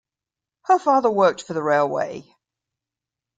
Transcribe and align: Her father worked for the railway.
Her 0.63 0.79
father 0.79 1.11
worked 1.11 1.43
for 1.43 1.53
the 1.53 1.61
railway. 1.61 2.25